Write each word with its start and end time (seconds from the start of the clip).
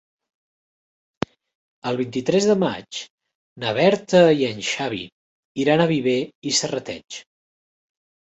El 1.91 1.99
vint-i-tres 1.99 2.47
de 2.51 2.55
maig 2.63 3.01
na 3.63 3.73
Berta 3.79 4.21
i 4.39 4.47
en 4.47 4.63
Xavi 4.69 5.03
iran 5.65 5.85
a 5.85 5.87
Viver 5.93 6.17
i 6.53 6.55
Serrateix. 6.61 7.21